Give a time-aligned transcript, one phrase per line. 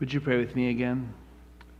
[0.00, 1.12] Would you pray with me again?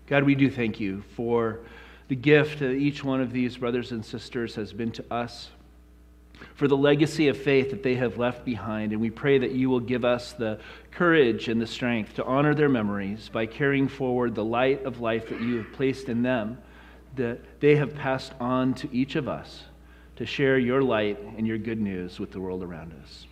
[0.07, 1.61] God, we do thank you for
[2.09, 5.49] the gift that each one of these brothers and sisters has been to us,
[6.55, 8.93] for the legacy of faith that they have left behind.
[8.93, 10.59] And we pray that you will give us the
[10.91, 15.31] courage and the strength to honor their memories by carrying forward the light of life
[15.31, 16.59] that you have placed in them,
[17.17, 19.63] that they have passed on to each of us
[20.17, 23.27] to share your light and your good news with the world around us.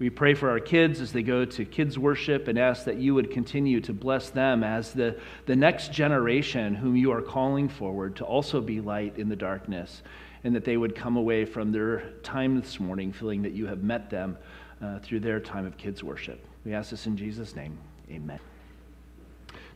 [0.00, 3.14] We pray for our kids as they go to kids' worship and ask that you
[3.14, 8.16] would continue to bless them as the, the next generation whom you are calling forward
[8.16, 10.02] to also be light in the darkness,
[10.42, 13.82] and that they would come away from their time this morning feeling that you have
[13.82, 14.38] met them
[14.82, 16.42] uh, through their time of kids' worship.
[16.64, 17.76] We ask this in Jesus' name.
[18.10, 18.40] Amen.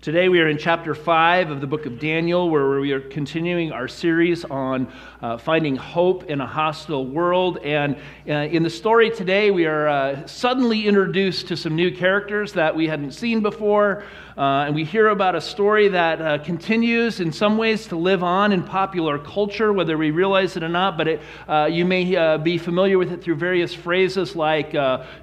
[0.04, 3.72] Today we are in chapter 5 of the book of Daniel, where we are continuing
[3.72, 7.56] our series on uh, finding hope in a hostile world.
[7.64, 7.96] And
[8.28, 12.76] uh, in the story today, we are uh, suddenly introduced to some new characters that
[12.76, 14.04] we hadn't seen before.
[14.36, 18.22] Uh, and we hear about a story that uh, continues in some ways to live
[18.22, 20.98] on in popular culture, whether we realize it or not.
[20.98, 24.74] But it, uh, you may be familiar with it through various phrases like,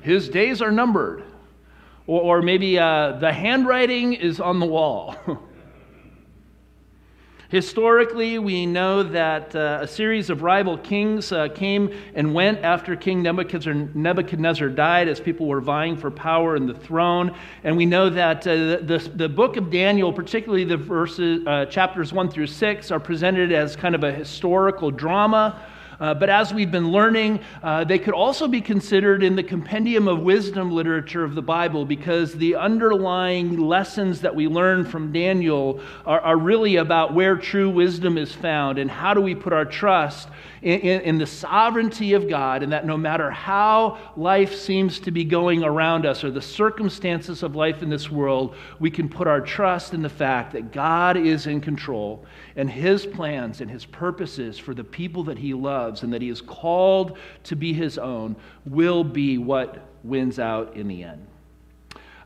[0.02, 1.24] his days are numbered
[2.08, 5.16] or, or maybe uh, the handwriting is on the wall.
[7.52, 12.96] Historically, we know that uh, a series of rival kings uh, came and went after
[12.96, 17.36] King Nebuchadnezzar, Nebuchadnezzar, died as people were vying for power and the throne.
[17.66, 22.14] And we know that uh, the, the book of Daniel, particularly the verses, uh, chapters
[22.14, 25.62] 1 through 6, are presented as kind of a historical drama
[26.02, 30.08] uh, but as we've been learning, uh, they could also be considered in the compendium
[30.08, 35.80] of wisdom literature of the Bible because the underlying lessons that we learn from Daniel
[36.06, 39.64] are, are really about where true wisdom is found and how do we put our
[39.64, 40.28] trust
[40.62, 45.12] in, in, in, the sovereignty of God, and that no matter how life seems to
[45.12, 49.28] be going around us or the circumstances of life in this world, we can put
[49.28, 53.86] our trust in the fact that God is in control and His plans and His
[53.86, 57.98] purposes for the people that He loves and that He has called to be His
[57.98, 58.36] own
[58.66, 61.26] will be what wins out in the end.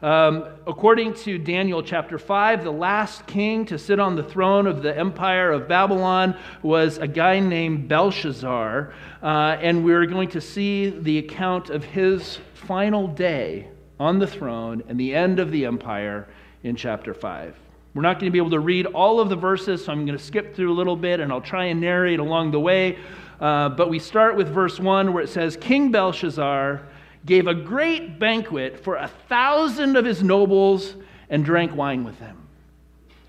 [0.02, 4.84] Um, according to Daniel chapter 5, the last king to sit on the throne of
[4.84, 8.94] the empire of Babylon was a guy named Belshazzar.
[9.24, 13.70] Uh, and we're going to see the account of his final day
[14.00, 16.28] on the throne and the end of the empire
[16.64, 17.56] in chapter 5.
[17.94, 20.18] We're not going to be able to read all of the verses, so I'm going
[20.18, 22.98] to skip through a little bit and I'll try and narrate along the way.
[23.40, 26.86] Uh, but we start with verse 1 where it says King Belshazzar
[27.26, 30.96] gave a great banquet for a thousand of his nobles
[31.30, 32.48] and drank wine with them.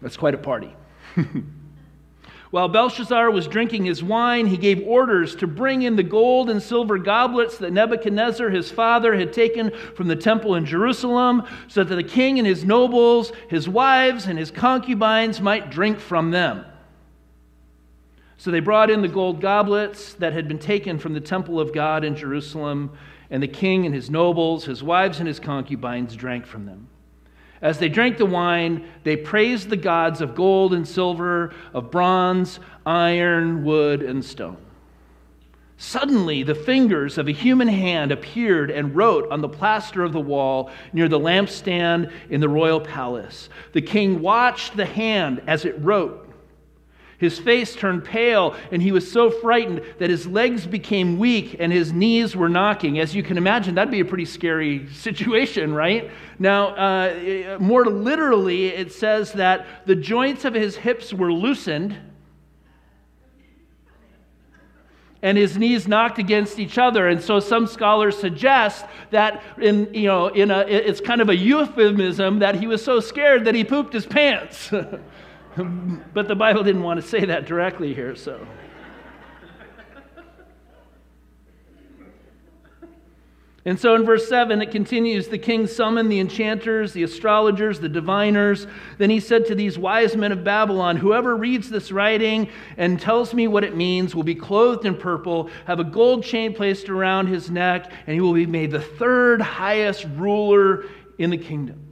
[0.03, 0.75] That's quite a party.
[2.51, 6.63] While Belshazzar was drinking his wine, he gave orders to bring in the gold and
[6.63, 11.95] silver goblets that Nebuchadnezzar, his father, had taken from the temple in Jerusalem, so that
[11.95, 16.65] the king and his nobles, his wives, and his concubines might drink from them.
[18.39, 21.73] So they brought in the gold goblets that had been taken from the temple of
[21.73, 22.97] God in Jerusalem
[23.31, 26.89] and the king and his nobles, his wives and his concubines drank from them.
[27.63, 32.61] As they drank the wine, they praised the gods of gold and silver, of bronze,
[32.85, 34.59] iron, wood, and stone.
[35.79, 40.21] Suddenly, the fingers of a human hand appeared and wrote on the plaster of the
[40.21, 43.51] wall near the lampstand in the royal palace.
[43.73, 46.26] The king watched the hand as it wrote
[47.19, 51.73] his face turned pale, and he was so frightened that his legs became weak and
[51.73, 52.99] his knees were knocking.
[52.99, 56.11] As you can imagine, that'd be a pretty scary situation, right?
[56.39, 61.97] Now, uh, more literally, it says that the joints of his hips were loosened
[65.23, 67.09] and his knees knocked against each other.
[67.09, 71.37] And so some scholars suggest that in, you know, in a, it's kind of a
[71.37, 74.71] euphemism that he was so scared that he pooped his pants.
[76.15, 78.47] but the Bible didn't want to say that directly here, so.
[83.67, 87.89] And so in verse 7, it continues The king summoned the enchanters, the astrologers, the
[87.89, 88.69] diviners.
[88.97, 93.35] Then he said to these wise men of Babylon Whoever reads this writing and tells
[93.35, 97.27] me what it means will be clothed in purple, have a gold chain placed around
[97.27, 100.85] his neck, and he will be made the third highest ruler
[101.19, 101.86] in the kingdom.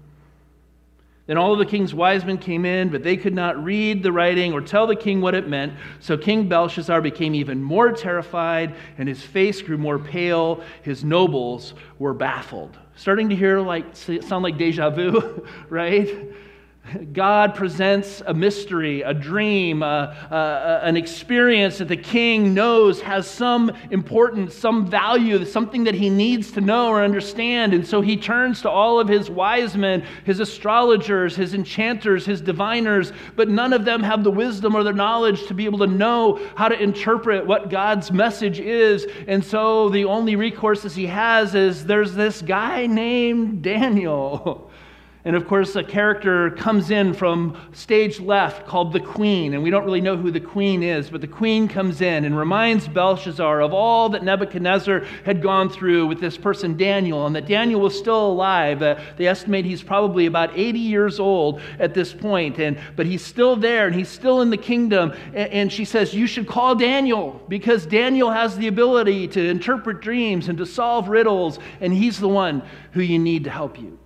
[1.26, 4.12] Then all of the king's wise men came in, but they could not read the
[4.12, 5.72] writing or tell the king what it meant.
[6.00, 10.62] So King Belshazzar became even more terrified, and his face grew more pale.
[10.82, 12.76] His nobles were baffled.
[12.96, 16.08] Starting to hear like sound like deja vu, right?
[17.12, 24.54] God presents a mystery, a dream, an experience that the king knows has some importance,
[24.54, 27.72] some value, something that he needs to know or understand.
[27.72, 32.42] And so he turns to all of his wise men, his astrologers, his enchanters, his
[32.42, 35.86] diviners, but none of them have the wisdom or the knowledge to be able to
[35.86, 39.06] know how to interpret what God's message is.
[39.26, 44.70] And so the only recourse he has is there's this guy named Daniel.
[45.26, 49.54] And of course, a character comes in from stage left called the queen.
[49.54, 52.36] And we don't really know who the queen is, but the queen comes in and
[52.36, 57.46] reminds Belshazzar of all that Nebuchadnezzar had gone through with this person, Daniel, and that
[57.46, 58.82] Daniel was still alive.
[58.82, 63.24] Uh, they estimate he's probably about 80 years old at this point, and, but he's
[63.24, 65.14] still there and he's still in the kingdom.
[65.28, 70.02] And, and she says, You should call Daniel because Daniel has the ability to interpret
[70.02, 72.62] dreams and to solve riddles, and he's the one
[72.92, 73.98] who you need to help you.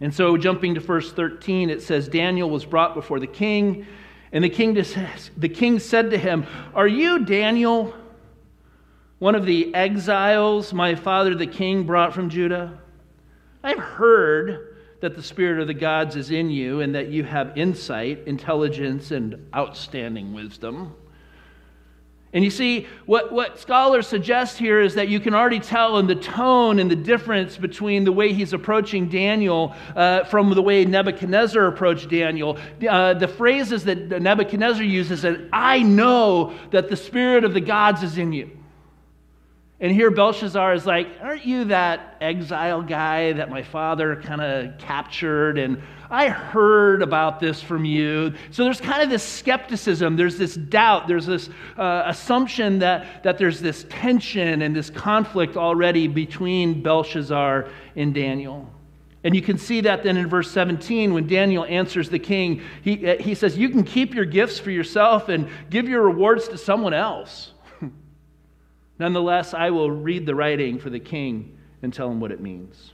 [0.00, 3.86] And so, jumping to verse 13, it says Daniel was brought before the king,
[4.32, 7.94] and the king, the king said to him, Are you Daniel,
[9.18, 12.78] one of the exiles my father the king brought from Judah?
[13.64, 17.56] I've heard that the spirit of the gods is in you, and that you have
[17.56, 20.94] insight, intelligence, and outstanding wisdom.
[22.34, 26.06] And you see, what, what scholars suggest here is that you can already tell in
[26.06, 30.84] the tone and the difference between the way he's approaching Daniel uh, from the way
[30.84, 32.58] Nebuchadnezzar approached Daniel.
[32.86, 38.02] Uh, the phrases that Nebuchadnezzar uses that I know that the spirit of the gods
[38.02, 38.50] is in you.
[39.80, 44.76] And here Belshazzar is like, Aren't you that exile guy that my father kind of
[44.78, 45.56] captured?
[45.56, 48.32] And I heard about this from you.
[48.50, 53.36] So there's kind of this skepticism, there's this doubt, there's this uh, assumption that, that
[53.36, 58.72] there's this tension and this conflict already between Belshazzar and Daniel.
[59.24, 62.62] And you can see that then in verse 17 when Daniel answers the king.
[62.82, 66.48] He, uh, he says, You can keep your gifts for yourself and give your rewards
[66.48, 67.52] to someone else.
[68.98, 72.92] Nonetheless, I will read the writing for the king and tell him what it means.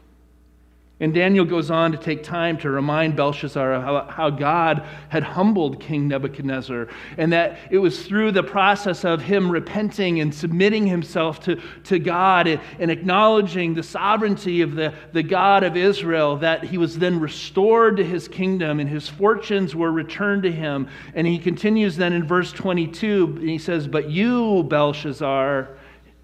[1.00, 5.81] And Daniel goes on to take time to remind Belshazzar how, how, God had humbled
[5.81, 6.87] King Nebuchadnezzar,
[7.19, 11.99] and that it was through the process of him repenting and submitting himself to, to
[11.99, 16.97] God and, and acknowledging the sovereignty of the, the God of Israel that he was
[16.97, 20.88] then restored to his kingdom and his fortunes were returned to him.
[21.14, 25.70] And he continues then in verse 22, and he says, But you, Belshazzar,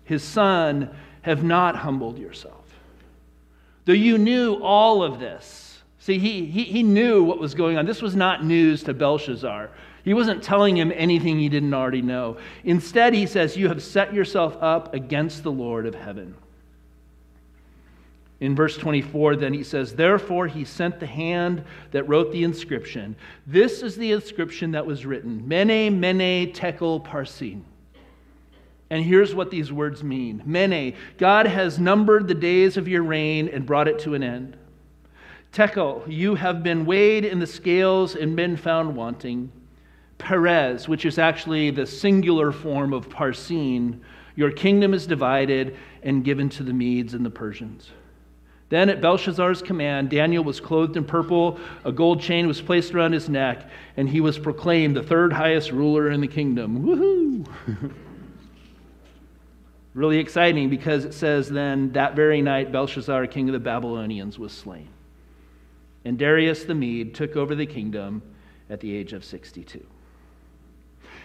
[0.05, 2.60] his son, have not humbled yourself.
[3.91, 5.83] Though you knew all of this.
[5.99, 7.87] See, he, he, he knew what was going on.
[7.87, 9.69] This was not news to Belshazzar.
[10.05, 12.37] He wasn't telling him anything he didn't already know.
[12.63, 16.37] Instead, he says, You have set yourself up against the Lord of heaven.
[18.39, 23.17] In verse 24, then he says, Therefore he sent the hand that wrote the inscription.
[23.45, 27.63] This is the inscription that was written Mene, Mene, Tekel, Parsin.
[28.91, 33.49] And here's what these words mean Mene, God has numbered the days of your reign
[33.49, 34.57] and brought it to an end.
[35.53, 39.51] Tekel, you have been weighed in the scales and been found wanting.
[40.19, 44.01] Peres, which is actually the singular form of Parsin,
[44.37, 47.91] your kingdom is divided and given to the Medes and the Persians.
[48.69, 53.13] Then, at Belshazzar's command, Daniel was clothed in purple, a gold chain was placed around
[53.13, 56.85] his neck, and he was proclaimed the third highest ruler in the kingdom.
[56.85, 57.93] Woohoo!
[59.93, 64.53] Really exciting because it says then that very night Belshazzar, king of the Babylonians, was
[64.53, 64.89] slain.
[66.05, 68.23] And Darius the Mede took over the kingdom
[68.69, 69.85] at the age of 62.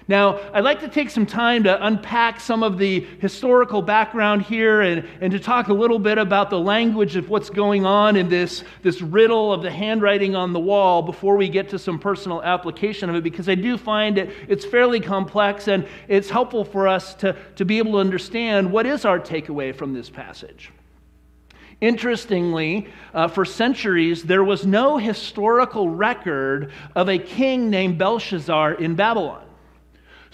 [0.08, 4.82] Now, I'd like to take some time to unpack some of the historical background here
[4.82, 8.30] and, and to talk a little bit about the language of what's going on in
[8.30, 12.44] this, this riddle of the handwriting on the wall before we get to some personal
[12.44, 16.88] application of it, because I do find it, it's fairly complex and it's helpful for
[16.88, 20.72] us to, to be able to understand what is our takeaway from this passage.
[21.82, 28.94] Interestingly, uh, for centuries, there was no historical record of a king named Belshazzar in
[28.94, 29.42] Babylon.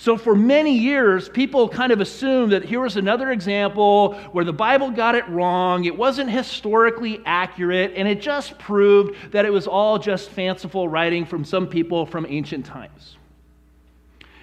[0.02, 4.52] So, for many years, people kind of assumed that here was another example where the
[4.52, 5.86] Bible got it wrong.
[5.86, 11.24] It wasn't historically accurate, and it just proved that it was all just fanciful writing
[11.24, 13.18] from some people from ancient times.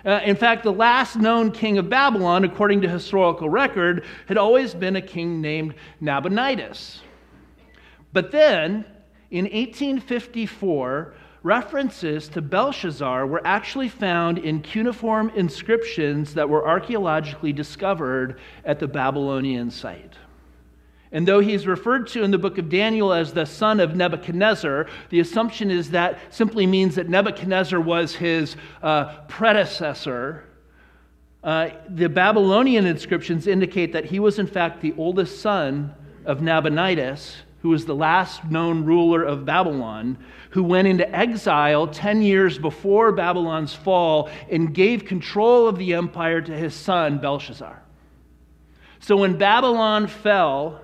[0.07, 4.75] Uh, in fact, the last known king of Babylon, according to historical record, had always
[4.75, 7.01] been a king named Nabonidus.
[8.13, 8.85] But then,
[9.33, 18.41] in 1854, references to Belshazzar were actually found in cuneiform inscriptions that were archaeologically discovered
[18.65, 20.15] at the Babylonian site.
[21.11, 24.87] And though he's referred to in the book of Daniel as the son of Nebuchadnezzar,
[25.09, 30.45] the assumption is that simply means that Nebuchadnezzar was his uh, predecessor.
[31.43, 35.95] Uh, the Babylonian inscriptions indicate that he was, in fact, the oldest son
[36.27, 37.37] of Nabonidus,
[37.69, 40.17] who was the last known ruler of Babylon,
[40.53, 46.41] who went into exile 10 years before Babylon's fall and gave control of the empire
[46.41, 47.83] to his son, Belshazzar.
[49.01, 50.81] So when Babylon fell,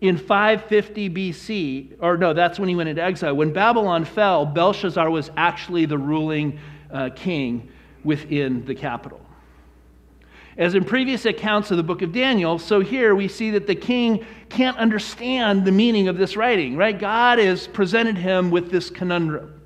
[0.00, 3.36] in 550 BC, or no, that's when he went into exile.
[3.36, 7.68] When Babylon fell, Belshazzar was actually the ruling uh, king
[8.04, 9.20] within the capital.
[10.60, 13.74] As in previous accounts of the book of Daniel, so here we see that the
[13.74, 16.96] king can't understand the meaning of this writing, right?
[16.96, 19.59] God has presented him with this conundrum.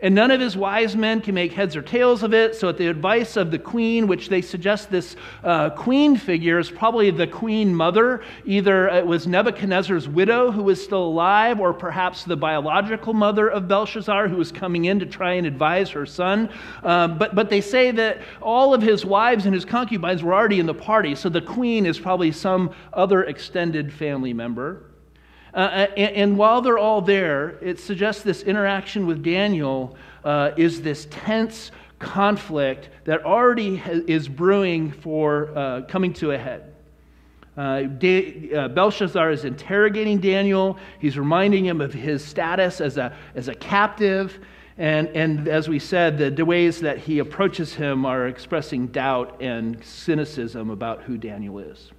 [0.00, 2.54] And none of his wise men can make heads or tails of it.
[2.54, 6.70] So, at the advice of the queen, which they suggest this uh, queen figure is
[6.70, 12.24] probably the queen mother, either it was Nebuchadnezzar's widow who was still alive, or perhaps
[12.24, 16.48] the biological mother of Belshazzar who was coming in to try and advise her son.
[16.84, 20.60] Um, but, but they say that all of his wives and his concubines were already
[20.60, 21.14] in the party.
[21.14, 24.87] So, the queen is probably some other extended family member.
[25.58, 30.52] Uh, uh, and, and, while they're all there, it suggests this interaction with Daniel uh,
[30.56, 36.72] is this tense conflict that already ha- is brewing for uh, coming to a head.
[37.56, 40.78] Uh, da- Belshazzar is interrogating Daniel.
[41.00, 44.38] He's reminding him of his status as a, as a captive.
[44.76, 49.42] And, and as we said, the, the ways that he approaches him are expressing doubt
[49.42, 51.90] and cynicism about who Daniel is.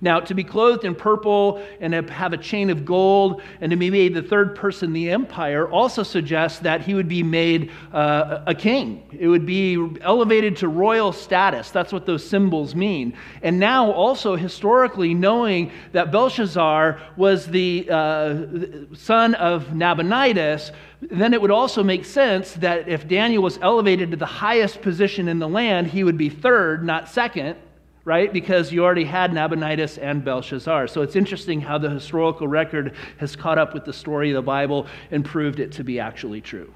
[0.00, 3.90] Now, to be clothed in purple and have a chain of gold and to be
[3.90, 8.42] made the third person in the empire also suggests that he would be made uh,
[8.46, 9.02] a king.
[9.18, 11.70] It would be elevated to royal status.
[11.70, 13.14] That's what those symbols mean.
[13.42, 18.46] And now, also historically, knowing that Belshazzar was the uh,
[18.94, 24.16] son of Nabonidus, then it would also make sense that if Daniel was elevated to
[24.16, 27.56] the highest position in the land, he would be third, not second
[28.04, 28.32] right?
[28.32, 30.88] Because you already had Nabonidus and Belshazzar.
[30.88, 34.42] So it's interesting how the historical record has caught up with the story of the
[34.42, 36.72] Bible and proved it to be actually true.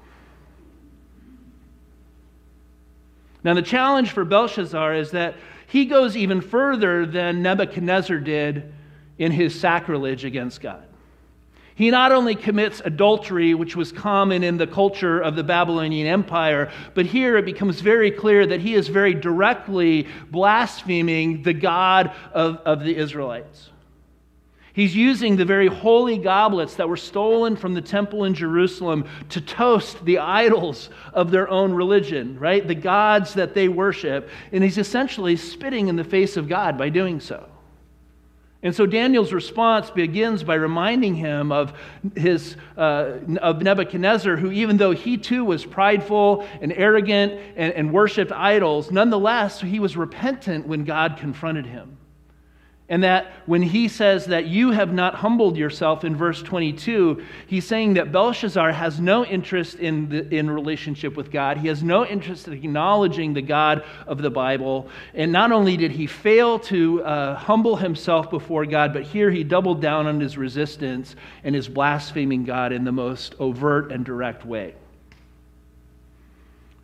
[3.43, 5.35] Now, the challenge for Belshazzar is that
[5.67, 8.73] he goes even further than Nebuchadnezzar did
[9.17, 10.88] in his sacrilege against God.
[11.79, 16.73] He not only commits adultery, which was common in the culture of the Babylonian Empire,
[16.93, 22.57] but here it becomes very clear that he is very directly blaspheming the God of,
[22.65, 23.69] of the Israelites.
[24.73, 29.39] He's using the very holy goblets that were stolen from the temple in Jerusalem to
[29.39, 32.67] toast the idols of their own religion, right?
[32.67, 34.27] The gods that they worship.
[34.51, 37.47] And he's essentially spitting in the face of God by doing so.
[38.61, 41.73] And so Daniel's response begins by reminding him of,
[42.15, 47.93] his, uh, of Nebuchadnezzar, who, even though he too was prideful and arrogant and, and
[47.93, 51.98] worshiped idols, nonetheless, he was repentant when God confronted him.
[52.89, 57.67] And that when he says that you have not humbled yourself in verse 22, he's
[57.67, 61.57] saying that Belshazzar has no interest in, the, in relationship with God.
[61.57, 64.89] He has no interest in acknowledging the God of the Bible.
[65.13, 69.43] And not only did he fail to uh, humble himself before God, but here he
[69.43, 74.45] doubled down on his resistance and is blaspheming God in the most overt and direct
[74.45, 74.73] way.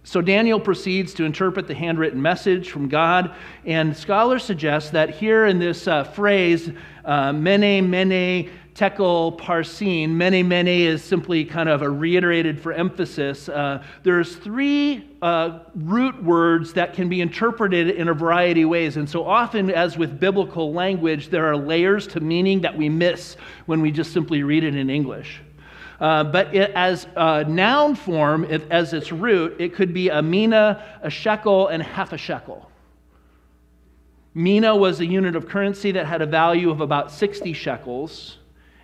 [0.06, 3.34] So Daniel proceeds to interpret the handwritten message from God,
[3.66, 6.72] and scholars suggest that here in this uh, phrase,
[7.04, 13.50] uh, mene, mene, tekel, parsin, mene, mene is simply kind of a reiterated for emphasis.
[13.50, 18.98] Uh, there's three uh, root words that can be interpreted in a variety of ways.
[18.98, 23.38] And so often, as with biblical language, there are layers to meaning that we miss
[23.66, 25.42] when we just simply read it in English.
[26.00, 30.22] Uh, but it, as a noun form, it, as its root, it could be a
[30.22, 32.70] mina, a shekel, and half a shekel.
[34.34, 38.38] Mina was a unit of currency that had a value of about 60 shekels,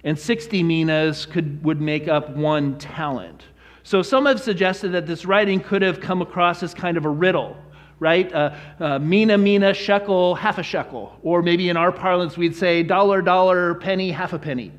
[0.06, 3.44] and 60 minas could, would make up one talent.
[3.84, 7.10] So some have suggested that this writing could have come across as kind of a
[7.10, 7.58] riddle,
[8.00, 8.32] right?
[8.32, 11.20] Uh, uh, mina, mina, shekel, half a shekel.
[11.22, 14.72] Or maybe in our parlance, we'd say dollar, dollar, penny, half a penny.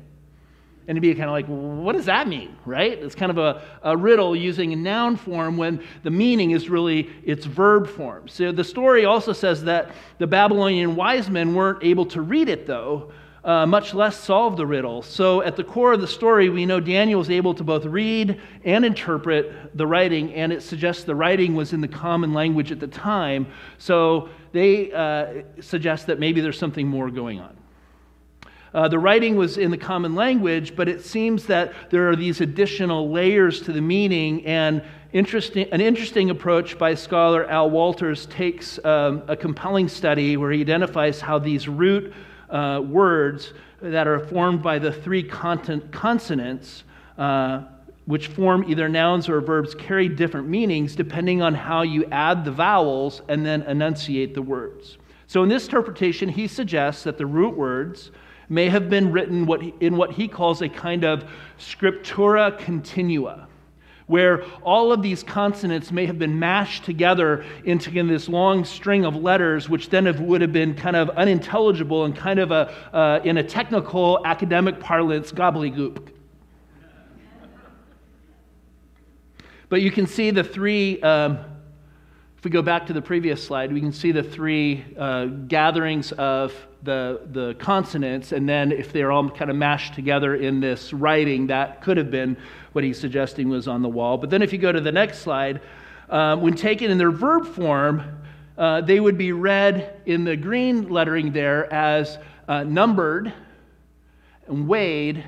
[0.87, 2.91] And to be kind of like, what does that mean, right?
[2.91, 7.09] It's kind of a, a riddle using a noun form when the meaning is really
[7.23, 8.27] its verb form.
[8.27, 12.67] So the story also says that the Babylonian wise men weren't able to read it,
[12.67, 13.11] though,
[13.45, 15.01] uh, much less solve the riddle.
[15.01, 18.39] So at the core of the story, we know Daniel was able to both read
[18.63, 22.79] and interpret the writing, and it suggests the writing was in the common language at
[22.79, 23.47] the time.
[23.77, 27.57] So they uh, suggest that maybe there's something more going on.
[28.73, 32.41] Uh, the writing was in the common language, but it seems that there are these
[32.41, 34.43] additional layers to the meaning.
[34.47, 40.51] And interesting, an interesting approach by scholar Al Wolters takes um, a compelling study where
[40.51, 42.13] he identifies how these root
[42.49, 46.83] uh, words that are formed by the three consonants,
[47.17, 47.63] uh,
[48.05, 52.51] which form either nouns or verbs, carry different meanings depending on how you add the
[52.51, 54.97] vowels and then enunciate the words.
[55.27, 58.11] So, in this interpretation, he suggests that the root words
[58.53, 61.25] may have been written what in what he calls a kind of
[61.57, 63.47] scriptura continua,
[64.05, 69.15] where all of these consonants may have been mashed together into this long string of
[69.15, 73.21] letters, which then have, would have been kind of unintelligible and kind of a, uh,
[73.23, 76.09] in a technical academic parlance, gobbledygook.
[79.69, 81.01] But you can see the three.
[81.01, 81.52] Um,
[82.43, 86.11] if we go back to the previous slide, we can see the three uh, gatherings
[86.11, 90.91] of the, the consonants, and then if they're all kind of mashed together in this
[90.91, 92.35] writing, that could have been
[92.73, 94.17] what he's suggesting was on the wall.
[94.17, 95.61] But then if you go to the next slide,
[96.09, 98.03] um, when taken in their verb form,
[98.57, 102.17] uh, they would be read in the green lettering there as
[102.49, 103.31] uh, numbered
[104.47, 105.23] and weighed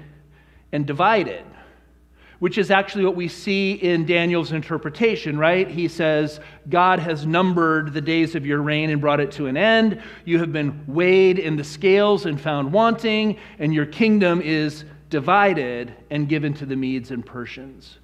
[0.73, 1.45] and divided
[2.39, 5.69] which is actually what we see in Daniel's interpretation, right?
[5.69, 6.39] He says,
[6.69, 10.01] God has numbered the days of your reign and brought it to an end.
[10.25, 15.93] You have been weighed in the scales and found wanting, and your kingdom is divided
[16.09, 17.99] and given to the Medes and Persians.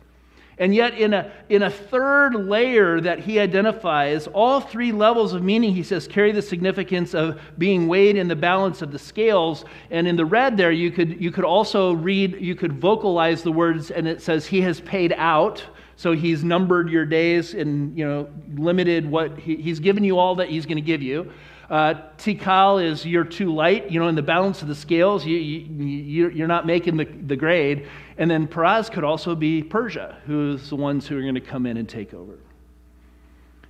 [0.62, 5.42] And yet, in a, in a third layer that he identifies, all three levels of
[5.42, 9.66] meaning, he says, carry the significance of being weighed in the balance of the scales.
[9.90, 13.52] And in the red there, you could, you could also read, you could vocalize the
[13.52, 15.66] words, and it says, He has paid out.
[15.96, 20.34] So he's numbered your days and you know limited what he, he's given you all
[20.36, 21.32] that he's going to give you.
[21.72, 25.38] Uh, tikal is you're too light, you know, in the balance of the scales, you,
[25.38, 27.88] you, you're not making the, the grade.
[28.18, 31.66] And then Peraz could also be Persia, who's the ones who are going to come
[31.66, 32.38] in and take over.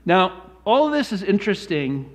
[0.03, 2.09] Now, all of this is interesting,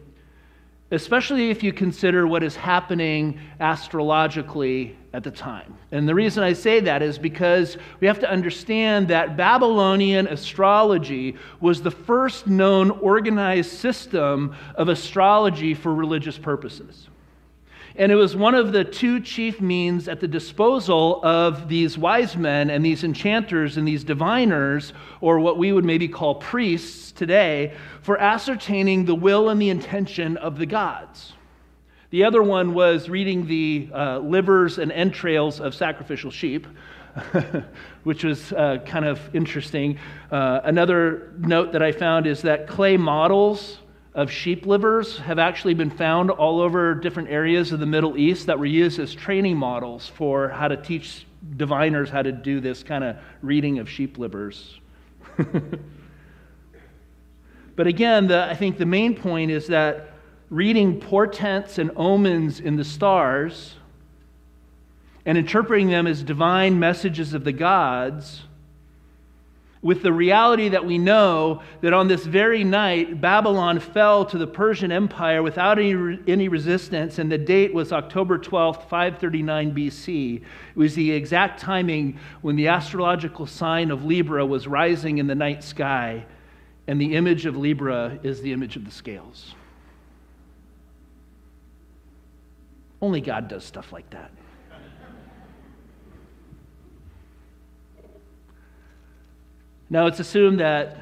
[0.90, 5.76] especially if you consider what is happening astrologically at the time.
[5.90, 11.36] And the reason I say that is because we have to understand that Babylonian astrology
[11.60, 17.08] was the first known organized system of astrology for religious purposes.
[17.98, 22.36] And it was one of the two chief means at the disposal of these wise
[22.36, 27.72] men and these enchanters and these diviners, or what we would maybe call priests today,
[28.02, 31.32] for ascertaining the will and the intention of the gods.
[32.10, 36.66] The other one was reading the uh, livers and entrails of sacrificial sheep,
[38.04, 39.98] which was uh, kind of interesting.
[40.30, 43.78] Uh, another note that I found is that clay models
[44.16, 48.46] of sheep livers have actually been found all over different areas of the Middle East
[48.46, 51.26] that were used as training models for how to teach
[51.58, 54.80] diviners how to do this kind of reading of sheep livers.
[57.76, 60.14] but again, the, I think the main point is that
[60.48, 63.74] reading portents and omens in the stars
[65.26, 68.44] and interpreting them as divine messages of the gods,
[69.86, 74.46] with the reality that we know that on this very night, Babylon fell to the
[74.46, 80.38] Persian Empire without any, any resistance, and the date was October 12th, 539 BC.
[80.38, 80.42] It
[80.74, 85.62] was the exact timing when the astrological sign of Libra was rising in the night
[85.62, 86.26] sky,
[86.88, 89.54] and the image of Libra is the image of the scales.
[93.00, 94.32] Only God does stuff like that.
[99.88, 100.98] Now, it's assumed that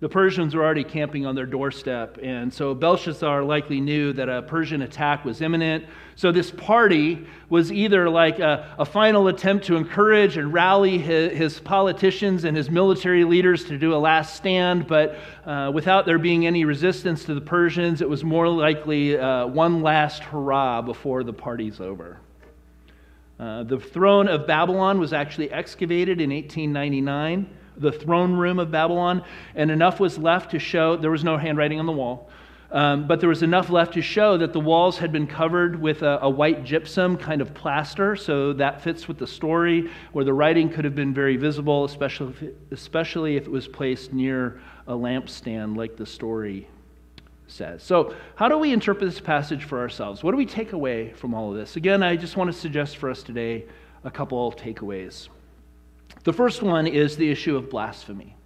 [0.00, 4.42] the Persians were already camping on their doorstep, and so Belshazzar likely knew that a
[4.42, 5.86] Persian attack was imminent.
[6.14, 11.32] So, this party was either like a, a final attempt to encourage and rally his,
[11.32, 16.18] his, politicians and his military leaders to do a last stand, but uh, without there
[16.18, 21.24] being any resistance to the Persians, it was more likely uh, one last hurrah before
[21.24, 22.18] the party's over.
[23.40, 29.22] Uh, the throne of Babylon was actually excavated in 1899 the throne room of Babylon,
[29.54, 32.30] and enough was left to show there was no handwriting on the wall.
[32.72, 36.00] Um, but there was enough left to show that the walls had been covered with
[36.00, 40.32] a, a, white gypsum kind of plaster, so that fits with the story, where the
[40.32, 44.62] writing could have been very visible, especially if it, especially if it was placed near
[44.86, 46.66] a lampstand, like the story
[47.46, 47.82] says.
[47.82, 50.24] So, how do we interpret this passage for ourselves?
[50.24, 51.76] What do we take away from all of this?
[51.76, 53.66] Again, I just want to suggest for us today
[54.02, 55.28] a couple takeaways.
[56.24, 58.36] The first one is the issue of blasphemy.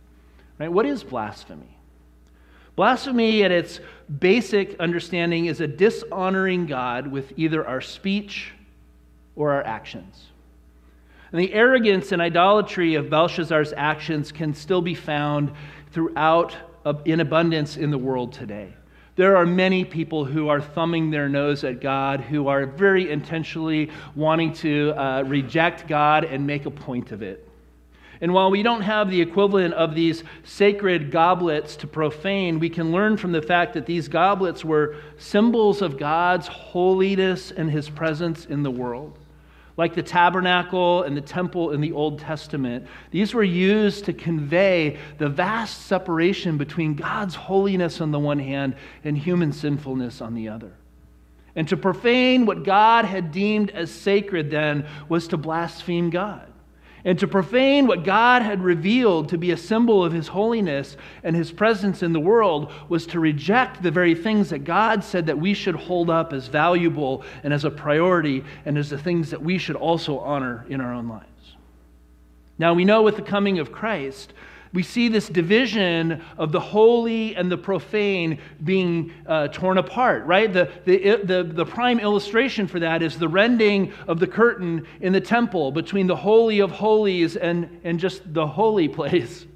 [0.59, 0.73] Right?
[0.73, 1.77] What is blasphemy?
[2.75, 3.81] Blasphemy, at its
[4.19, 8.53] basic understanding, is a dishonoring God with either our speech
[9.35, 10.27] or our actions.
[11.33, 15.53] And the arrogance and idolatry of Belshazzar's actions can still be found
[15.91, 16.55] throughout
[17.05, 18.73] in abundance in the world today.
[19.17, 23.91] There are many people who are thumbing their nose at God, who are very intentionally
[24.15, 27.49] wanting to uh, reject God and make a point of it.
[28.21, 32.93] And while we don't have the equivalent of these sacred goblets to profane, we can
[32.93, 38.47] learn from the fact that these goblets were symbols of God's holiness and his presence
[38.47, 39.19] in the world.
[39.77, 44.99] Like the tabernacle and the temple in the Old Testament, these were used to convey
[45.19, 50.49] the vast separation between God's holiness on the one hand and human sinfulness on the
[50.49, 50.73] other.
[51.55, 56.51] And to profane what God had deemed as sacred then was to blaspheme God
[57.07, 61.37] and to profane what God had revealed to be a symbol of his holiness and
[61.37, 65.39] his presence in the world was to reject the very things that God said that
[65.39, 69.41] we should hold up as valuable and as a priority and as the things that
[69.41, 71.27] we should also honor in our own lives.
[72.59, 74.33] Now, we know with the coming of Christ,
[74.77, 80.53] we see this division of the holy and the profane being uh, torn apart, right?
[80.53, 85.15] The, the, the, the prime illustration for that is the rending of the curtain in
[85.15, 89.47] the temple between the Holy of Holies and, and just the holy place.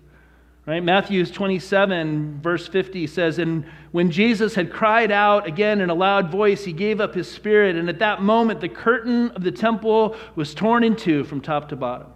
[0.65, 0.83] Right?
[0.83, 6.31] Matthew 27, verse 50 says, And when Jesus had cried out again in a loud
[6.31, 7.77] voice, he gave up his spirit.
[7.77, 11.69] And at that moment, the curtain of the temple was torn in two from top
[11.69, 12.11] to bottom.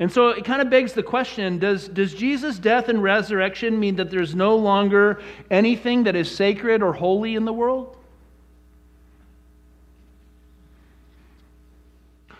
[0.00, 3.96] And so it kind of begs the question does, does Jesus' death and resurrection mean
[3.96, 7.96] that there's no longer anything that is sacred or holy in the world?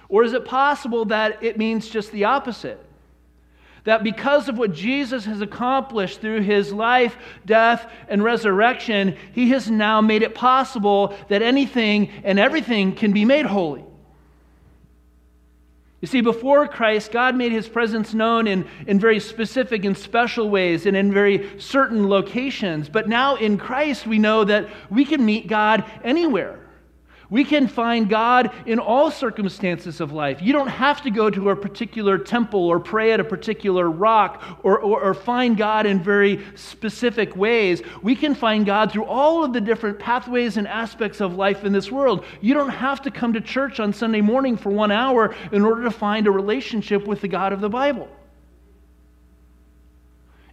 [0.08, 2.82] Or is it possible that it means just the opposite?
[3.84, 9.70] That because of what Jesus has accomplished through his life, death, and resurrection, he has
[9.70, 13.84] now made it possible that anything and everything can be made holy.
[16.00, 20.48] You see, before Christ, God made his presence known in, in very specific and special
[20.48, 22.88] ways and in very certain locations.
[22.88, 26.60] But now in Christ, we know that we can meet God anywhere.
[27.30, 30.40] We can find God in all circumstances of life.
[30.40, 34.42] You don't have to go to a particular temple or pray at a particular rock
[34.62, 37.82] or, or, or, find God in very specific ways.
[38.02, 41.72] We can find God through all of the different pathways and aspects of life in
[41.72, 42.24] this world.
[42.40, 45.82] You don't have to come to church on Sunday morning for one hour in order
[45.82, 48.08] to find a relationship with the God of the Bible.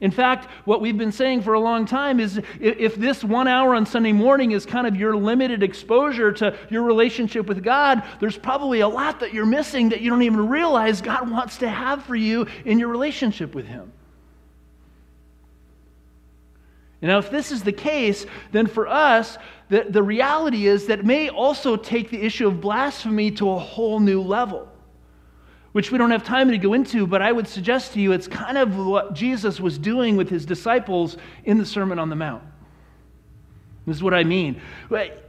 [0.06, 3.74] In fact, what we've been saying for a long time is if this one hour
[3.74, 8.38] on Sunday morning is kind of your limited exposure to your relationship with God, there's
[8.38, 12.04] probably a lot that you're missing that you don't even realize God wants to have
[12.04, 13.92] for you in your relationship with Him.
[17.02, 19.40] Now, if this is the case, then for us,
[19.70, 24.00] the, the reality is that may also take the issue of blasphemy to a whole
[24.00, 24.70] new level
[25.76, 28.30] which we don't have time to go into, but I would suggest to you it's
[28.30, 32.44] kind of what Jesus was doing with his disciples in the Sermon on the Mount.
[33.86, 34.62] This is what I mean.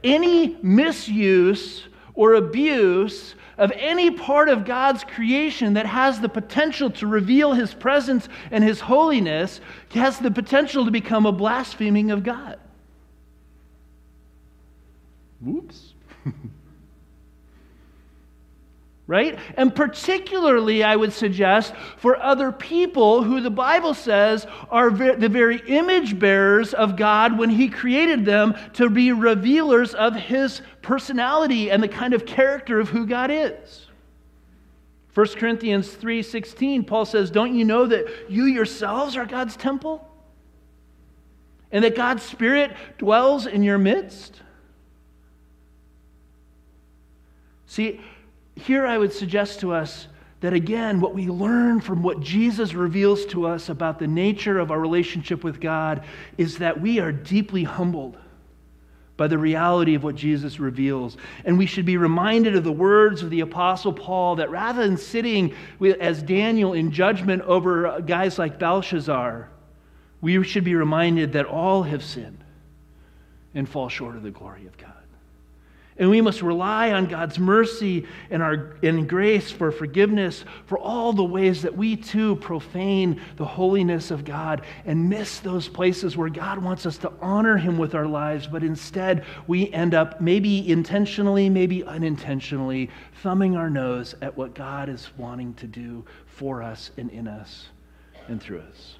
[0.05, 1.83] Any misuse
[2.13, 7.73] or abuse of any part of God's creation that has the potential to reveal his
[7.73, 12.57] presence and his holiness has the potential to become a blaspheming of God.
[15.41, 15.93] Whoops.
[19.07, 19.39] right?
[19.55, 25.61] And particularly, I would suggest, for other people who the Bible says are the very
[25.67, 31.81] image bearers of God when He created them to be revealers of His personality and
[31.81, 33.87] the kind of character of who God is.
[35.13, 40.05] 1 Corinthians 3:16 Paul says, "Don't you know that you yourselves are God's temple?
[41.71, 44.41] And that God's spirit dwells in your midst?"
[47.65, 47.99] See,
[48.57, 50.07] here I would suggest to us
[50.39, 54.69] that again, what we learn from what Jesus reveals to us about the nature of
[54.69, 56.03] our relationship with God
[56.37, 58.17] is that we are deeply humbled
[59.17, 61.17] by the reality of what Jesus reveals.
[61.43, 64.95] And we should be reminded of the words of the Apostle Paul that rather than
[64.95, 65.55] sitting
[65.99, 69.49] as Daniel in judgment over uh, guys like Belshazzar,
[70.21, 72.43] we should be reminded that all have sinned
[73.55, 74.93] and fall short of the glory of God.
[75.99, 81.11] And we must rely on God's mercy and, our, and grace for forgiveness for all
[81.11, 86.29] the ways that we too profane the holiness of God and miss those places where
[86.29, 90.69] God wants us to honor Him with our lives, but instead we end up, maybe
[90.69, 92.91] intentionally, maybe unintentionally,
[93.23, 97.69] thumbing our nose at what God is wanting to do for us and in us
[98.27, 98.97] and through us.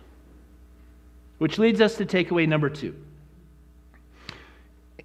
[1.37, 2.95] Which leads us to takeaway number two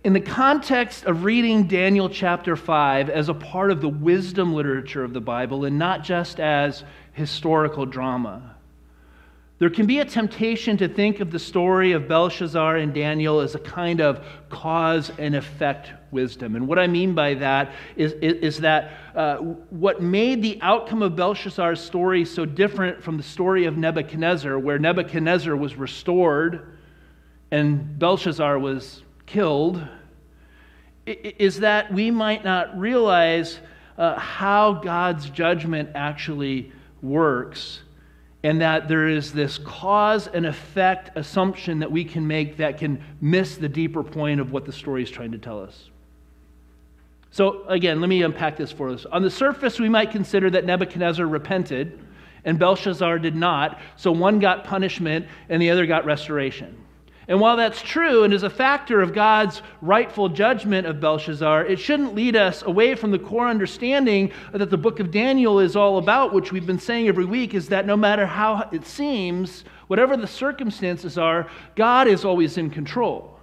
[0.04, 5.04] in the context of reading Daniel chapter 5 as a part of the wisdom literature
[5.04, 8.56] of the Bible and not just as historical drama.
[9.60, 13.54] There can be a temptation to think of the story of Belshazzar and Daniel as
[13.54, 16.56] a kind of cause and effect wisdom.
[16.56, 21.02] And what I mean by that is, is, is that uh, what made the outcome
[21.02, 26.76] of Belshazzar's story so different from the story of Nebuchadnezzar, where Nebuchadnezzar was restored
[27.52, 29.02] and Belshazzar was
[29.32, 29.82] killed,
[31.06, 33.58] is that we might not realize
[33.96, 37.80] uh, how God's judgment actually works
[38.44, 43.02] and that there is this cause and effect assumption that we can make that can
[43.20, 45.90] miss the deeper point of what the story is trying to tell us.
[47.30, 49.06] So, again, let me unpack this for us.
[49.06, 51.98] On the surface, we might consider that Nebuchadnezzar repented
[52.44, 56.81] and Belshazzar did not, so one got punishment and the other got restoration.
[57.28, 61.78] And while that's true and is a factor of God's rightful judgment of Belshazzar, it
[61.78, 65.98] shouldn't lead us away from the core understanding that the book of Daniel is all
[65.98, 70.16] about, which we've been saying every week, is that no matter how it seems, whatever
[70.16, 73.38] the circumstances are, God is always in control.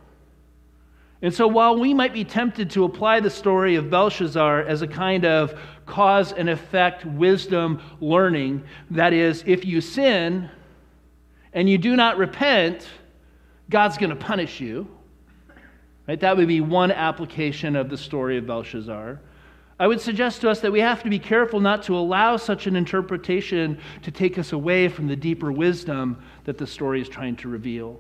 [1.21, 4.87] And so while we might be tempted to apply the story of Belshazzar as a
[4.87, 10.49] kind of cause and effect wisdom learning, that is, if you sin
[11.51, 12.87] and you do not repent,
[13.69, 14.88] God's going to punish you.
[16.08, 16.19] Right?
[16.19, 19.19] That would be one application of the story of Belshazzar.
[19.79, 22.67] I would suggest to us that we have to be careful not to allow such
[22.67, 27.36] an interpretation to take us away from the deeper wisdom that the story is trying
[27.38, 27.99] to reveal.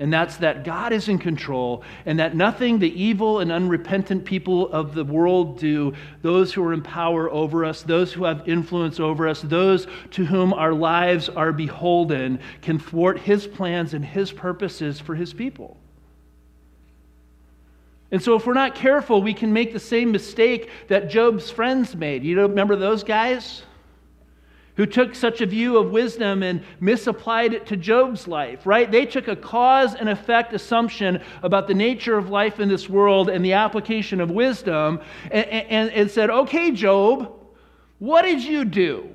[0.00, 4.70] And that's that God is in control, and that nothing the evil and unrepentant people
[4.70, 9.00] of the world do, those who are in power over us, those who have influence
[9.00, 14.30] over us, those to whom our lives are beholden, can thwart his plans and his
[14.30, 15.76] purposes for his people.
[18.12, 21.94] And so, if we're not careful, we can make the same mistake that Job's friends
[21.96, 22.22] made.
[22.22, 23.62] You know, remember those guys?
[24.78, 28.88] Who took such a view of wisdom and misapplied it to Job's life, right?
[28.88, 33.28] They took a cause and effect assumption about the nature of life in this world
[33.28, 35.00] and the application of wisdom
[35.32, 37.34] and, and, and said, okay, Job,
[37.98, 39.10] what did you do?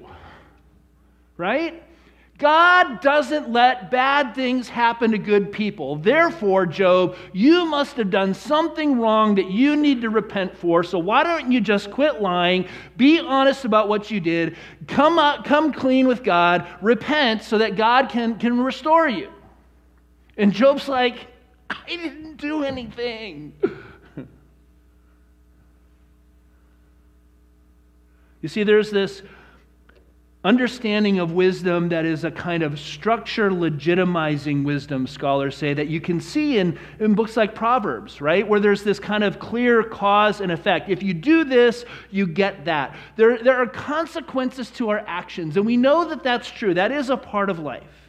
[1.38, 1.82] Right?
[2.44, 5.96] God doesn't let bad things happen to good people.
[5.96, 10.84] Therefore, Job, you must have done something wrong that you need to repent for.
[10.84, 14.58] So why don't you just quit lying, be honest about what you did,
[14.90, 19.32] come up, come clean with God, repent so that God can, can restore you.
[20.36, 21.28] And Job's like,
[21.70, 23.54] I didn't do anything.
[28.42, 29.22] you see, there's this
[30.44, 36.02] understanding of wisdom that is a kind of structure legitimizing wisdom, scholars say, that you
[36.02, 38.46] can see in, in books like Proverbs, right?
[38.46, 40.90] Where there's this kind of clear cause and effect.
[40.90, 42.96] If you do this, you get that.
[43.16, 46.74] There, there are consequences to our actions, and we know that that's true.
[46.74, 48.03] That is a part of life.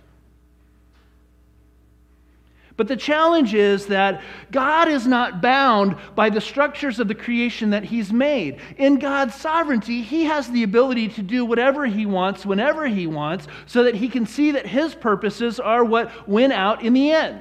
[2.77, 7.71] But the challenge is that God is not bound by the structures of the creation
[7.71, 8.61] that He's made.
[8.77, 13.47] In God's sovereignty, He has the ability to do whatever He wants, whenever He wants,
[13.67, 17.41] so that He can see that His purposes are what win out in the end.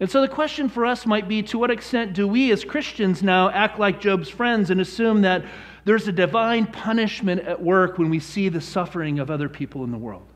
[0.00, 3.22] And so the question for us might be to what extent do we as Christians
[3.22, 5.44] now act like Job's friends and assume that
[5.84, 9.92] there's a divine punishment at work when we see the suffering of other people in
[9.92, 10.26] the world?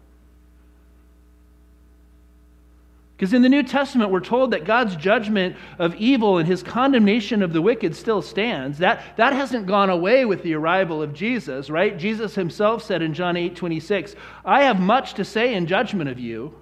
[3.20, 7.42] Because in the New Testament, we're told that God's judgment of evil and his condemnation
[7.42, 8.78] of the wicked still stands.
[8.78, 11.98] That, that hasn't gone away with the arrival of Jesus, right?
[11.98, 16.18] Jesus himself said in John 8 26, I have much to say in judgment of
[16.18, 16.54] you,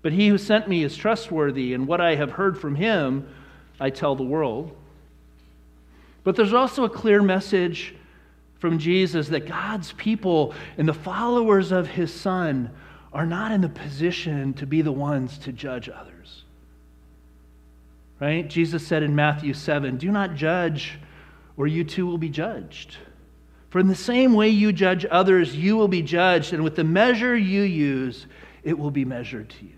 [0.00, 3.28] but he who sent me is trustworthy, and what I have heard from him,
[3.78, 4.74] I tell the world.
[6.24, 7.94] But there's also a clear message
[8.58, 12.70] from Jesus that God's people and the followers of his Son
[13.12, 16.44] are not in the position to be the ones to judge others.
[18.20, 18.48] Right?
[18.48, 20.98] Jesus said in Matthew 7 Do not judge,
[21.56, 22.96] or you too will be judged.
[23.70, 26.84] For in the same way you judge others, you will be judged, and with the
[26.84, 28.26] measure you use,
[28.62, 29.72] it will be measured to you.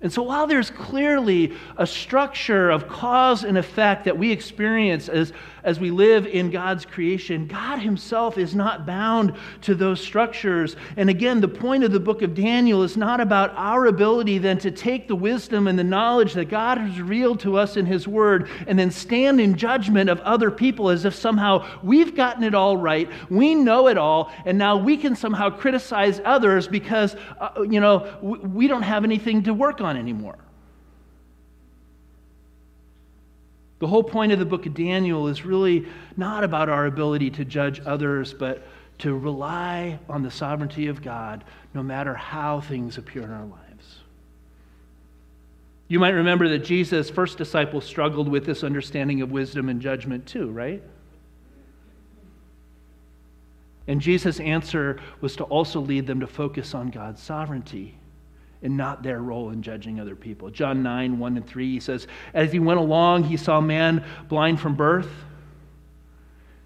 [0.00, 5.32] And so, while there's clearly a structure of cause and effect that we experience as,
[5.68, 10.76] as we live in God's creation, God Himself is not bound to those structures.
[10.96, 14.58] And again, the point of the book of Daniel is not about our ability then
[14.58, 18.06] to take the wisdom and the knowledge that God has revealed to us in His
[18.06, 22.54] Word and then stand in judgment of other people as if somehow we've gotten it
[22.54, 27.62] all right, we know it all, and now we can somehow criticize others because, uh,
[27.68, 30.38] you know, we don't have anything to work on on anymore.
[33.78, 35.86] The whole point of the book of Daniel is really
[36.16, 38.66] not about our ability to judge others, but
[38.98, 43.98] to rely on the sovereignty of God no matter how things appear in our lives.
[45.86, 50.26] You might remember that Jesus' first disciples struggled with this understanding of wisdom and judgment
[50.26, 50.82] too, right?
[53.86, 57.94] And Jesus' answer was to also lead them to focus on God's sovereignty
[58.62, 60.50] and not their role in judging other people.
[60.50, 64.04] John 9, 1 and 3, he says, As he went along, he saw a man
[64.28, 65.10] blind from birth.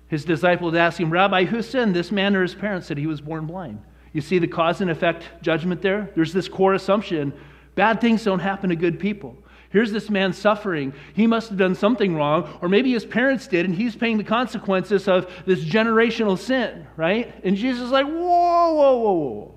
[0.09, 3.21] His disciples asked him, Rabbi, who sinned, this man or his parents, that he was
[3.21, 3.83] born blind?
[4.13, 6.11] You see the cause and effect judgment there?
[6.15, 7.33] There's this core assumption
[7.75, 9.35] bad things don't happen to good people.
[9.71, 10.93] Here's this man suffering.
[11.15, 14.25] He must have done something wrong, or maybe his parents did, and he's paying the
[14.25, 17.35] consequences of this generational sin, right?
[17.43, 19.55] And Jesus is like, whoa, whoa, whoa, whoa.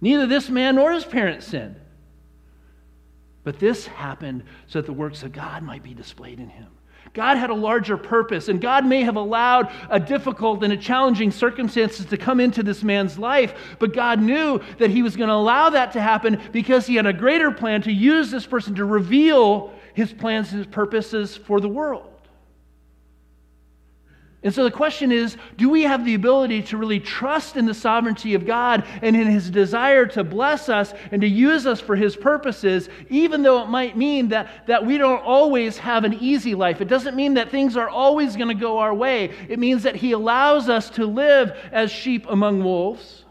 [0.00, 1.76] Neither this man nor his parents sinned.
[3.44, 6.68] But this happened so that the works of God might be displayed in him.
[7.14, 11.30] God had a larger purpose, and God may have allowed a difficult and a challenging
[11.30, 15.34] circumstances to come into this man's life, but God knew that he was going to
[15.34, 18.84] allow that to happen because he had a greater plan to use this person to
[18.84, 22.17] reveal his plans and his purposes for the world.
[24.44, 27.74] And so the question is do we have the ability to really trust in the
[27.74, 31.96] sovereignty of God and in his desire to bless us and to use us for
[31.96, 36.54] his purposes, even though it might mean that, that we don't always have an easy
[36.54, 36.80] life?
[36.80, 39.32] It doesn't mean that things are always going to go our way.
[39.48, 43.24] It means that he allows us to live as sheep among wolves.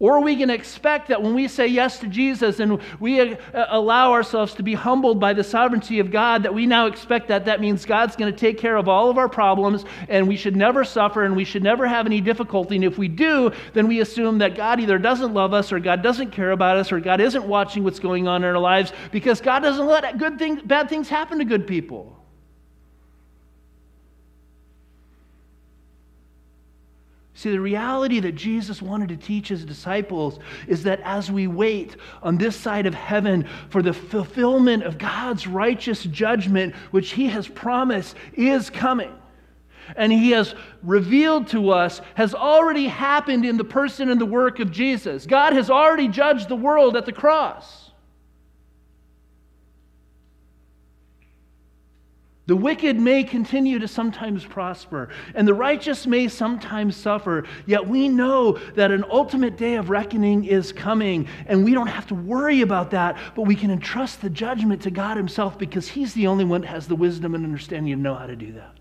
[0.00, 3.36] Or we can expect that when we say yes to Jesus and we uh,
[3.68, 7.46] allow ourselves to be humbled by the sovereignty of God, that we now expect that
[7.46, 10.54] that means God's going to take care of all of our problems and we should
[10.54, 12.76] never suffer and we should never have any difficulty?
[12.76, 16.00] And if we do, then we assume that God either doesn't love us or God
[16.00, 19.40] doesn't care about us or God isn't watching what's going on in our lives because
[19.40, 22.14] God doesn't let good things, bad things happen to good people.
[27.38, 31.94] See, the reality that Jesus wanted to teach his disciples is that as we wait
[32.20, 37.46] on this side of heaven for the fulfillment of God's righteous judgment, which he has
[37.46, 39.12] promised is coming,
[39.94, 44.58] and he has revealed to us, has already happened in the person and the work
[44.58, 45.24] of Jesus.
[45.24, 47.87] God has already judged the world at the cross.
[52.48, 58.08] The wicked may continue to sometimes prosper, and the righteous may sometimes suffer, yet we
[58.08, 62.62] know that an ultimate day of reckoning is coming, and we don't have to worry
[62.62, 66.46] about that, but we can entrust the judgment to God Himself because He's the only
[66.46, 68.78] one that has the wisdom and understanding to know how to do that.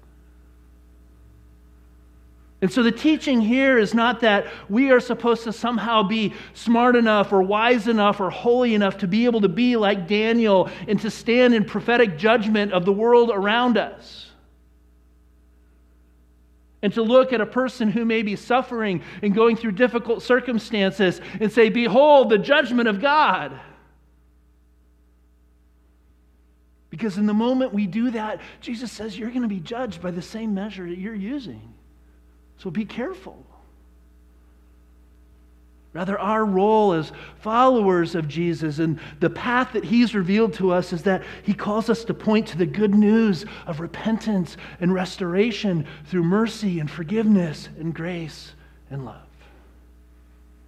[2.62, 6.96] And so the teaching here is not that we are supposed to somehow be smart
[6.96, 11.00] enough or wise enough or holy enough to be able to be like Daniel and
[11.02, 14.32] to stand in prophetic judgment of the world around us.
[16.82, 21.22] And to look at a person who may be suffering and going through difficult circumstances
[21.40, 23.60] and say, Behold, the judgment of God.
[26.90, 30.10] Because in the moment we do that, Jesus says you're going to be judged by
[30.10, 31.74] the same measure that you're using.
[32.58, 33.46] So be careful.
[35.94, 40.94] Rather, our role as followers of Jesus and the path that He's revealed to us
[40.94, 45.88] is that He calls us to point to the good news of repentance and restoration
[46.06, 48.54] through mercy and forgiveness and grace
[48.92, 49.22] and love.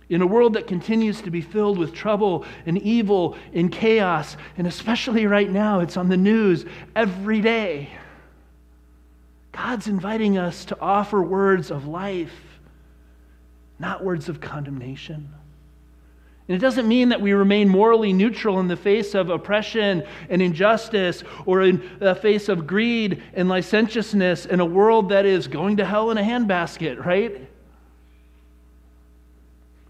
[0.10, 4.65] In a world that continues to be filled with trouble and evil and chaos, and
[4.65, 7.89] especially right now, it's on the news every day.
[9.51, 12.33] God's inviting us to offer words of life,
[13.77, 15.33] not words of condemnation.
[16.47, 20.41] And it doesn't mean that we remain morally neutral in the face of oppression and
[20.41, 25.77] injustice or in the face of greed and licentiousness in a world that is going
[25.77, 27.47] to hell in a handbasket, right?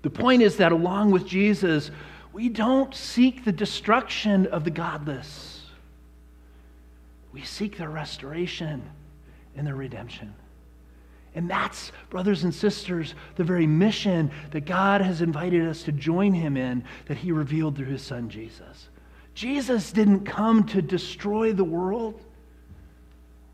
[0.02, 1.92] The point is that along with Jesus,
[2.34, 5.66] we don't seek the destruction of the godless,
[7.32, 8.90] we seek their restoration
[9.56, 10.34] and their redemption.
[11.36, 16.34] And that's, brothers and sisters, the very mission that God has invited us to join
[16.34, 18.90] him in that he revealed through his son Jesus.
[19.36, 22.22] Jesus didn't come to destroy the world,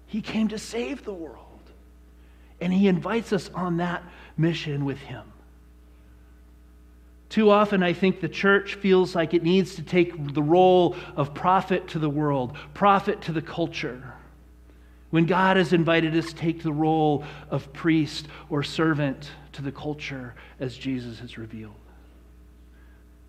[0.08, 1.42] he came to save the world.
[2.62, 4.02] And he invites us on that
[4.38, 5.24] mission with him.
[7.28, 11.34] Too often, I think the church feels like it needs to take the role of
[11.34, 14.15] prophet to the world, prophet to the culture
[15.16, 19.72] when God has invited us to take the role of priest or servant to the
[19.72, 21.80] culture as Jesus has revealed.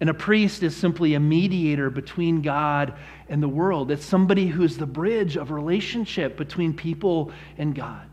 [0.01, 2.95] And a priest is simply a mediator between God
[3.29, 3.93] and the world.
[3.93, 8.09] It's somebody who's the bridge of relationship between people and God.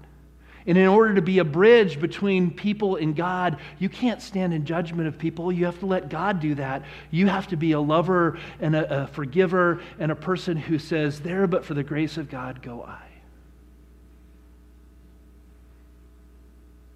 [0.67, 4.65] And in order to be a bridge between people and God, you can't stand in
[4.65, 5.51] judgment of people.
[5.51, 6.83] You have to let God do that.
[7.09, 11.21] You have to be a lover and a, a forgiver and a person who says,
[11.21, 13.12] There, but for the grace of God, go I.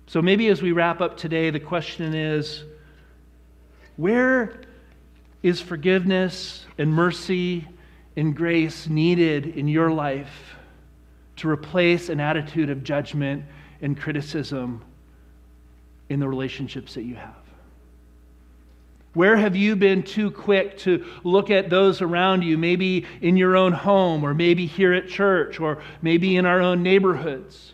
[0.07, 2.63] So maybe as we wrap up today, the question is
[3.97, 4.61] where
[5.43, 7.67] is forgiveness and mercy
[8.15, 10.55] and grace needed in your life
[11.37, 13.43] to replace an attitude of judgment
[13.81, 14.81] and criticism
[16.09, 17.35] in the relationships that you have?
[19.13, 23.57] Where have you been too quick to look at those around you, maybe in your
[23.57, 27.73] own home, or maybe here at church, or maybe in our own neighborhoods?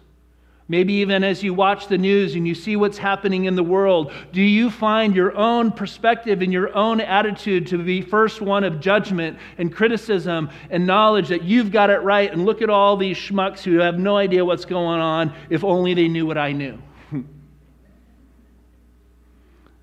[0.74, 4.11] Maybe even as you watch the news and you see what's happening in the world,
[4.32, 8.80] do you find your own perspective and your own attitude to be first one of
[8.80, 13.15] judgment and criticism and knowledge that you've got it right and look at all these
[13.15, 16.82] schmucks who have no idea what's going on if only they knew what I knew?
[17.13, 17.21] I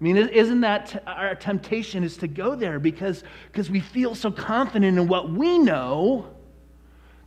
[0.01, 4.99] mean, isn't that our temptation is to go there because, because we feel so confident
[4.99, 6.34] in what we know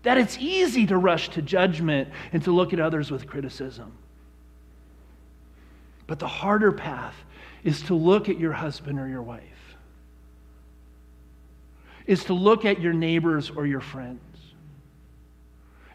[0.04, 3.97] that it's easy to rush to judgment and to look at others with criticism.
[6.08, 7.16] But the harder path
[7.64, 9.41] is to look at your husband or your wife,
[12.06, 14.20] is to look at your neighbors or your friends,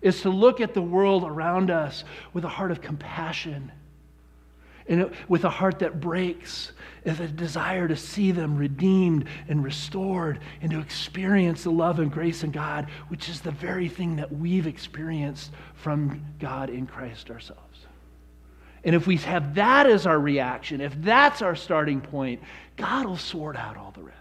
[0.00, 3.70] is to look at the world around us with a heart of compassion
[4.88, 6.72] and with a heart that breaks
[7.04, 12.10] is a desire to see them redeemed and restored and to experience the love and
[12.10, 17.30] grace of God, which is the very thing that we've experienced from God in Christ
[17.30, 17.62] ourselves.
[18.84, 22.40] And if we have that as our reaction, if that's our starting point,
[22.76, 24.18] God will sort out all the rest.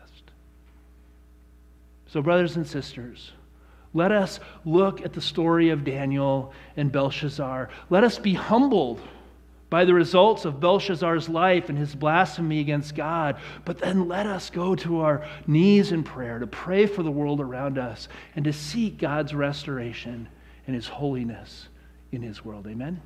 [2.08, 3.32] So, brothers and sisters,
[3.94, 7.70] let us look at the story of Daniel and Belshazzar.
[7.90, 9.02] Let us be humbled
[9.70, 13.38] by the results of Belshazzar's life and his blasphemy against God.
[13.66, 17.42] But then let us go to our knees in prayer to pray for the world
[17.42, 20.30] around us and to seek God's restoration
[20.66, 21.68] and his holiness
[22.12, 22.68] in his world.
[22.68, 23.02] Amen?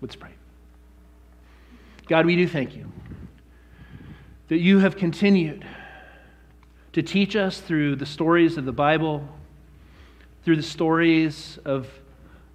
[0.00, 0.32] Let's pray.
[2.06, 2.90] God, we do thank you
[4.48, 5.64] that you have continued
[6.92, 9.26] to teach us through the stories of the Bible,
[10.44, 11.88] through the stories of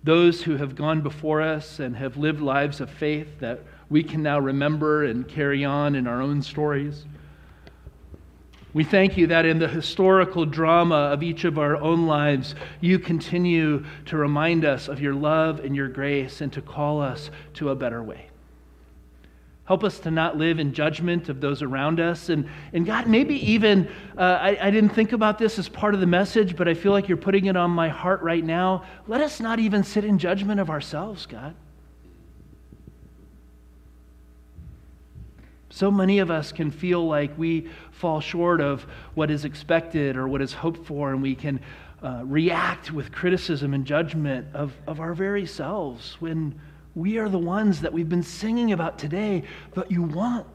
[0.03, 4.23] those who have gone before us and have lived lives of faith that we can
[4.23, 7.05] now remember and carry on in our own stories.
[8.71, 12.99] We thank you that in the historical drama of each of our own lives, you
[12.99, 17.69] continue to remind us of your love and your grace and to call us to
[17.69, 18.29] a better way.
[19.69, 22.29] Help us to not live in judgment of those around us.
[22.29, 25.99] And, and God, maybe even, uh, I, I didn't think about this as part of
[25.99, 28.83] the message, but I feel like you're putting it on my heart right now.
[29.05, 31.53] Let us not even sit in judgment of ourselves, God.
[35.69, 40.27] So many of us can feel like we fall short of what is expected or
[40.27, 41.59] what is hoped for, and we can
[42.01, 46.59] uh, react with criticism and judgment of, of our very selves when
[46.99, 49.43] we are the ones that we've been singing about today
[49.73, 50.53] that you want.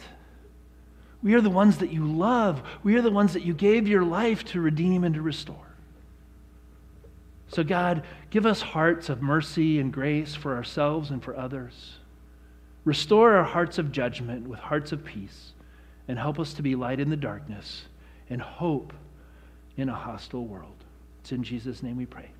[1.22, 2.62] We are the ones that you love.
[2.82, 5.57] We are the ones that you gave your life to redeem and to restore.
[7.49, 11.95] So, God, give us hearts of mercy and grace for ourselves and for others.
[12.84, 15.53] Restore our hearts of judgment with hearts of peace,
[16.09, 17.84] and help us to be light in the darkness
[18.28, 18.92] and hope
[19.78, 20.84] in a hostile world.
[21.20, 22.34] It's in Jesus' name we pray.